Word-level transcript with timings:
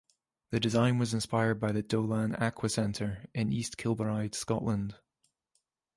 The 0.49 0.59
design 0.59 0.97
was 0.97 1.13
inspired 1.13 1.59
by 1.59 1.71
the 1.71 1.83
Dollan 1.83 2.33
Aqua 2.41 2.69
Centre 2.69 3.29
in 3.35 3.53
East 3.53 3.77
Kilbride, 3.77 4.33
Scotland. 4.33 4.95